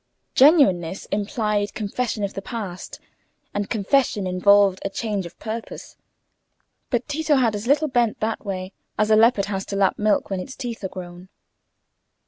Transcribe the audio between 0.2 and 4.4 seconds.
Genuineness implied confession of the past, and confession